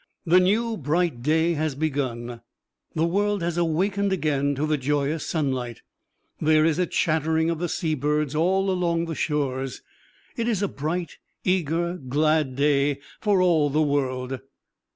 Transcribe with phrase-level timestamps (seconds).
[0.25, 2.41] The new, bright day has begun;
[2.95, 5.83] the world has awakened again to the joyous sunlight;
[6.39, 9.83] there is a chattering of the sea birds all along the shores.
[10.35, 14.39] It is a bright, eager, glad day for all the world.